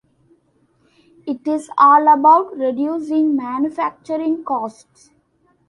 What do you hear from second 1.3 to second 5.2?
is all about reducing manufacturing costs.